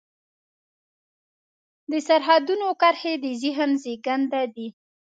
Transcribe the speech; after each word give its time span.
د 1.91 1.93
سرحدونو 2.07 2.67
کرښې 2.81 3.13
د 3.23 3.25
ذهن 3.41 3.71
زېږنده 3.83 4.41
دي. 4.55 4.67